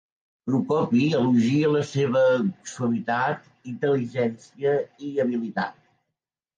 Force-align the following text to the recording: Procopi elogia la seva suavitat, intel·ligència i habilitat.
Procopi 0.51 1.01
elogia 1.17 1.69
la 1.75 1.83
seva 1.91 2.25
suavitat, 2.73 3.47
intel·ligència 3.75 4.77
i 5.11 5.15
habilitat. 5.29 5.83